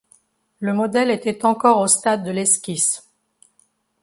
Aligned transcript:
Le 0.61 0.73
modèle 0.73 1.11
était 1.11 1.45
encore 1.45 1.79
au 1.79 1.85
stade 1.85 2.23
de 2.23 2.31
l'esquisse. 2.31 3.07